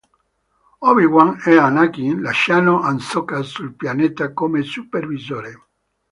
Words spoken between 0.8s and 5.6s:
Obi-Wan e Anakin lasciano Ahsoka sul pianeta come supervisore.